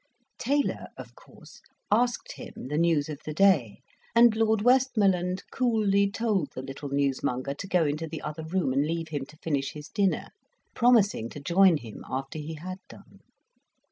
[0.39, 3.81] Taylor, of course, asked him the news of the day,
[4.15, 8.83] and Lord Westmoreland coolly told the little newsmonger to go into the other room and
[8.83, 10.29] leave him to finish his dinner,
[10.73, 13.19] promising to join him after he had done.